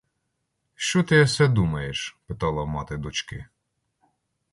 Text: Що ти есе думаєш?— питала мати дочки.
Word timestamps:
Що 0.75 1.03
ти 1.03 1.21
есе 1.21 1.47
думаєш?— 1.47 2.17
питала 2.27 2.65
мати 2.65 2.97
дочки. 2.97 3.45